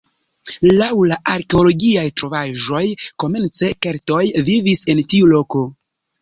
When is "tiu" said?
5.15-5.31